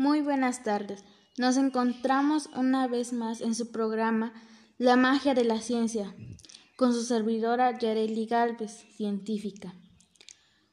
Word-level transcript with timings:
Muy 0.00 0.22
buenas 0.22 0.62
tardes. 0.62 1.04
Nos 1.36 1.58
encontramos 1.58 2.48
una 2.56 2.88
vez 2.88 3.12
más 3.12 3.42
en 3.42 3.54
su 3.54 3.70
programa 3.70 4.32
La 4.78 4.96
magia 4.96 5.34
de 5.34 5.44
la 5.44 5.60
ciencia, 5.60 6.16
con 6.76 6.94
su 6.94 7.02
servidora 7.02 7.78
Yareli 7.78 8.24
Galvez, 8.24 8.86
científica. 8.96 9.74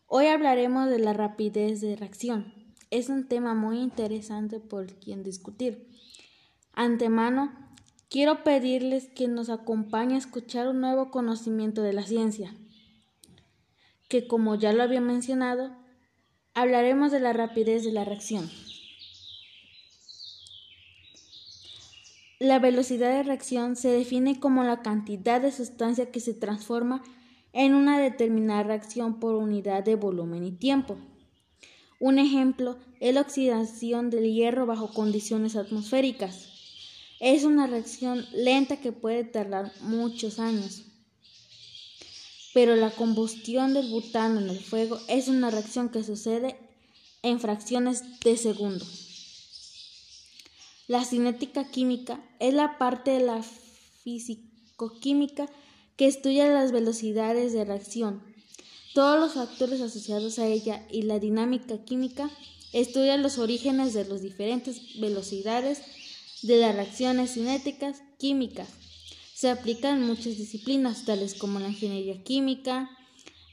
Hoy 0.05 0.27
hablaremos 0.27 0.89
de 0.89 0.99
la 0.99 1.11
rapidez 1.11 1.81
de 1.81 1.97
reacción. 1.97 2.53
Es 2.89 3.09
un 3.09 3.27
tema 3.27 3.53
muy 3.53 3.79
interesante 3.79 4.61
por 4.61 4.93
quien 4.97 5.23
discutir. 5.23 5.89
Antemano, 6.71 7.51
quiero 8.09 8.45
pedirles 8.45 9.09
que 9.09 9.27
nos 9.27 9.49
acompañe 9.49 10.15
a 10.15 10.19
escuchar 10.19 10.69
un 10.69 10.79
nuevo 10.79 11.11
conocimiento 11.11 11.81
de 11.81 11.91
la 11.91 12.03
ciencia, 12.03 12.55
que 14.07 14.25
como 14.25 14.55
ya 14.55 14.71
lo 14.71 14.83
había 14.83 15.01
mencionado, 15.01 15.75
hablaremos 16.53 17.11
de 17.11 17.19
la 17.19 17.33
rapidez 17.33 17.83
de 17.83 17.91
la 17.91 18.05
reacción. 18.05 18.49
La 22.39 22.59
velocidad 22.59 23.11
de 23.13 23.23
reacción 23.23 23.75
se 23.75 23.89
define 23.89 24.39
como 24.39 24.63
la 24.63 24.83
cantidad 24.83 25.41
de 25.41 25.51
sustancia 25.51 26.11
que 26.11 26.19
se 26.19 26.35
transforma 26.35 27.03
en 27.51 27.73
una 27.73 27.99
determinada 27.99 28.61
reacción 28.61 29.19
por 29.19 29.33
unidad 29.33 29.83
de 29.83 29.95
volumen 29.95 30.43
y 30.43 30.51
tiempo. 30.51 30.99
Un 31.99 32.19
ejemplo 32.19 32.77
es 32.99 33.15
la 33.15 33.21
oxidación 33.21 34.11
del 34.11 34.31
hierro 34.31 34.67
bajo 34.67 34.93
condiciones 34.93 35.55
atmosféricas. 35.55 36.49
Es 37.19 37.43
una 37.43 37.65
reacción 37.65 38.23
lenta 38.31 38.77
que 38.77 38.91
puede 38.91 39.23
tardar 39.23 39.71
muchos 39.81 40.37
años. 40.37 40.83
Pero 42.53 42.75
la 42.75 42.91
combustión 42.91 43.73
del 43.73 43.89
butano 43.89 44.39
en 44.39 44.49
el 44.49 44.59
fuego 44.59 44.99
es 45.07 45.27
una 45.27 45.49
reacción 45.49 45.89
que 45.89 46.03
sucede 46.03 46.55
en 47.23 47.39
fracciones 47.39 48.19
de 48.19 48.37
segundo. 48.37 48.85
La 50.87 51.03
cinética 51.03 51.69
química 51.69 52.23
es 52.39 52.53
la 52.53 52.77
parte 52.77 53.11
de 53.11 53.19
la 53.19 53.43
físico-química 54.03 55.47
que 55.95 56.07
estudia 56.07 56.47
las 56.47 56.71
velocidades 56.71 57.53
de 57.53 57.65
reacción, 57.65 58.21
todos 58.97 59.19
los 59.19 59.33
factores 59.33 59.79
asociados 59.79 60.39
a 60.39 60.47
ella 60.47 60.83
y 60.89 61.03
la 61.03 61.19
dinámica 61.19 61.77
química 61.85 62.31
estudia 62.73 63.15
los 63.17 63.37
orígenes 63.37 63.93
de 63.93 64.05
las 64.05 64.23
diferentes 64.23 64.99
velocidades 64.99 65.83
de 66.41 66.57
las 66.57 66.73
reacciones 66.73 67.35
cinéticas 67.35 68.01
químicas. 68.17 68.67
Se 69.35 69.51
aplica 69.51 69.91
en 69.91 70.01
muchas 70.01 70.37
disciplinas, 70.37 71.05
tales 71.05 71.35
como 71.35 71.59
la 71.59 71.67
ingeniería 71.67 72.23
química 72.23 72.89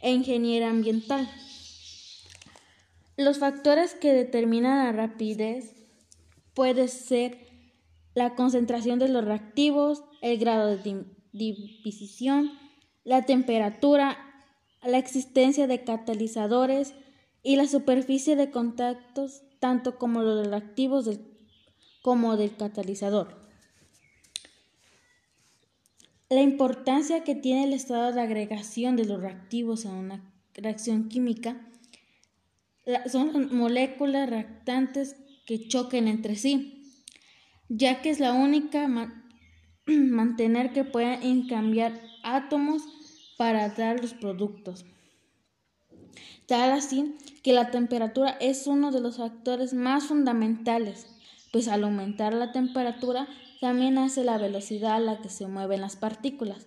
e 0.01 0.13
ingeniería 0.13 0.71
ambiental. 0.71 1.31
Los 3.19 3.37
factores 3.37 3.93
que 3.93 4.15
determinan 4.15 4.79
la 4.79 4.93
rapidez 4.93 5.75
puede 6.55 6.89
ser 6.89 7.39
la 8.15 8.35
concentración 8.35 8.99
de 8.99 9.09
los 9.09 9.25
reactivos, 9.25 10.05
el 10.23 10.39
grado 10.39 10.77
de 10.77 11.05
división, 11.33 12.53
la 13.03 13.23
temperatura, 13.23 14.17
la 14.83 14.99
existencia 14.99 15.67
de 15.67 15.83
catalizadores 15.85 16.95
y 17.43 17.57
la 17.57 17.67
superficie 17.67 18.37
de 18.37 18.51
contactos, 18.51 19.43
tanto 19.59 19.99
como 19.99 20.23
los 20.23 20.47
reactivos 20.47 21.11
como 22.03 22.37
del 22.37 22.57
catalizador. 22.57 23.45
La 26.29 26.41
importancia 26.41 27.25
que 27.25 27.35
tiene 27.35 27.65
el 27.65 27.73
estado 27.73 28.13
de 28.13 28.21
agregación 28.21 28.97
de 28.97 29.05
los 29.05 29.21
reactivos 29.21 29.87
a 29.87 29.93
una 29.93 30.33
reacción 30.55 31.09
química 31.09 31.69
son 33.07 33.55
moléculas 33.57 34.29
reactantes 34.29 35.17
que 35.45 35.69
choquen 35.69 36.09
entre 36.09 36.37
sí, 36.37 36.83
ya 37.69 38.03
que 38.03 38.11
es 38.11 38.21
la 38.21 38.33
única 38.33 38.89
mantener 39.87 40.73
que 40.73 40.85
pueden 40.85 41.47
cambiar 41.47 42.01
átomos 42.23 42.83
para 43.37 43.69
dar 43.71 44.01
los 44.01 44.15
productos. 44.15 44.85
Tal 46.47 46.73
así 46.73 47.17
que 47.43 47.53
la 47.53 47.71
temperatura 47.71 48.37
es 48.41 48.67
uno 48.67 48.91
de 48.91 49.01
los 49.01 49.17
factores 49.17 49.75
más 49.75 50.05
fundamentales, 50.05 51.07
pues 51.53 51.69
al 51.69 51.85
aumentar 51.85 52.35
la 52.35 52.53
temperatura 52.53 53.29
también 53.61 53.97
hace 53.99 54.25
la 54.25 54.39
velocidad 54.39 54.97
a 54.97 55.01
la 55.01 55.23
que 55.23 55.31
se 55.31 55.47
mueven 55.47 55.81
las 55.81 55.97
partículas. 55.97 56.67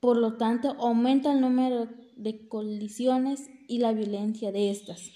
Por 0.00 0.18
lo 0.18 0.36
tanto, 0.36 0.76
aumenta 0.78 1.32
el 1.32 1.40
número 1.40 1.88
de 2.16 2.46
colisiones 2.48 3.48
y 3.68 3.78
la 3.78 3.92
violencia 3.92 4.52
de 4.52 4.70
estas. 4.70 5.10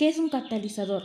¿Qué 0.00 0.08
es 0.08 0.18
un 0.18 0.30
catalizador? 0.30 1.02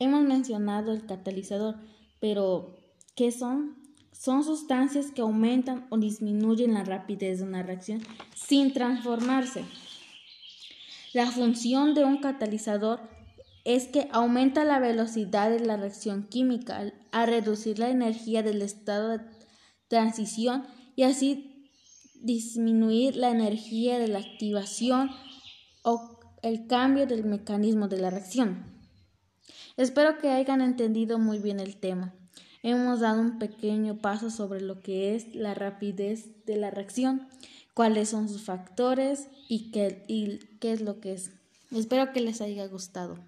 Hemos 0.00 0.22
mencionado 0.22 0.90
el 0.90 1.06
catalizador, 1.06 1.76
pero 2.18 2.74
¿qué 3.14 3.30
son? 3.30 3.76
Son 4.10 4.42
sustancias 4.42 5.12
que 5.12 5.20
aumentan 5.20 5.86
o 5.90 5.98
disminuyen 5.98 6.74
la 6.74 6.82
rapidez 6.82 7.38
de 7.38 7.44
una 7.44 7.62
reacción 7.62 8.02
sin 8.34 8.72
transformarse. 8.72 9.64
La 11.12 11.30
función 11.30 11.94
de 11.94 12.04
un 12.04 12.16
catalizador 12.16 13.02
es 13.64 13.86
que 13.86 14.08
aumenta 14.10 14.64
la 14.64 14.80
velocidad 14.80 15.48
de 15.48 15.60
la 15.60 15.76
reacción 15.76 16.26
química 16.26 16.92
a 17.12 17.26
reducir 17.26 17.78
la 17.78 17.90
energía 17.90 18.42
del 18.42 18.62
estado 18.62 19.10
de 19.10 19.20
transición 19.86 20.66
y 20.96 21.04
así 21.04 21.70
disminuir 22.16 23.14
la 23.14 23.30
energía 23.30 24.00
de 24.00 24.08
la 24.08 24.18
activación 24.18 25.12
o 25.84 26.18
el 26.44 26.66
cambio 26.66 27.06
del 27.06 27.24
mecanismo 27.24 27.88
de 27.88 27.98
la 27.98 28.10
reacción. 28.10 28.64
Espero 29.78 30.18
que 30.18 30.28
hayan 30.28 30.60
entendido 30.60 31.18
muy 31.18 31.38
bien 31.38 31.58
el 31.58 31.76
tema. 31.76 32.14
Hemos 32.62 33.00
dado 33.00 33.22
un 33.22 33.38
pequeño 33.38 33.96
paso 33.96 34.28
sobre 34.28 34.60
lo 34.60 34.82
que 34.82 35.14
es 35.14 35.34
la 35.34 35.54
rapidez 35.54 36.44
de 36.44 36.56
la 36.56 36.70
reacción, 36.70 37.28
cuáles 37.72 38.10
son 38.10 38.28
sus 38.28 38.42
factores 38.42 39.28
y 39.48 39.70
qué, 39.70 40.04
y 40.06 40.38
qué 40.60 40.72
es 40.72 40.82
lo 40.82 41.00
que 41.00 41.14
es. 41.14 41.30
Espero 41.70 42.12
que 42.12 42.20
les 42.20 42.42
haya 42.42 42.66
gustado. 42.66 43.18